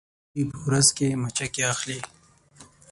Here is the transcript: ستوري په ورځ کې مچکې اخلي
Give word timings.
ستوري 0.29 0.43
په 0.51 0.59
ورځ 0.67 0.87
کې 0.97 1.07
مچکې 1.21 1.63
اخلي 1.73 1.99